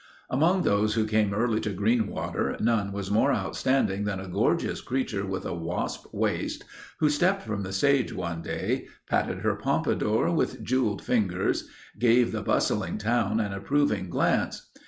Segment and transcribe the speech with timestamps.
[0.31, 5.27] Among those who came early to Greenwater, none was more outstanding than a gorgeous creature
[5.27, 6.63] with a wasp waist
[6.97, 11.69] who stepped from the stage one day, patted her pompadour with jewelled fingers,
[11.99, 14.71] gave the bustling town an approving glance.